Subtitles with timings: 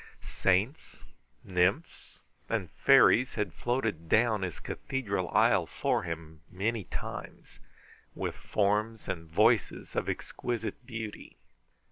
[0.25, 1.03] Saints,
[1.43, 7.59] nymphs, and fairies had floated down his cathedral aisle for him many times,
[8.15, 11.37] with forms and voices of exquisite beauty.